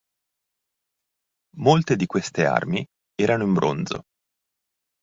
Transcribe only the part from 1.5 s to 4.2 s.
Molte di queste armi erano in bronzo.